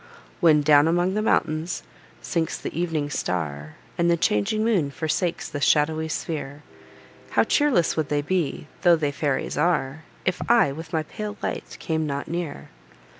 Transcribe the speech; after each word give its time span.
When, 0.39 0.61
down 0.61 0.87
among 0.87 1.13
the 1.13 1.21
mountains, 1.21 1.83
sinks 2.23 2.57
the 2.57 2.71
ev'ning 2.75 3.11
star, 3.11 3.75
And 3.99 4.09
the 4.09 4.17
changing 4.17 4.63
moon 4.65 4.89
forsakes 4.89 5.47
this 5.47 5.63
shadowy 5.63 6.07
sphere, 6.07 6.63
How 7.29 7.43
cheerless 7.43 7.95
would 7.95 8.09
they 8.09 8.23
be, 8.23 8.65
tho' 8.81 8.95
they 8.95 9.11
fairies 9.11 9.59
are, 9.59 10.03
If 10.25 10.41
I, 10.49 10.71
with 10.71 10.91
my 10.91 11.03
pale 11.03 11.37
light, 11.43 11.77
came 11.79 12.07
not 12.07 12.27
near! 12.27 12.69